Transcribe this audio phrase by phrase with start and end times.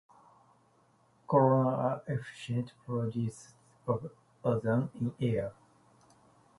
[1.27, 3.53] Coronas are efficient producers
[3.85, 4.09] of
[4.43, 5.53] ozone in air.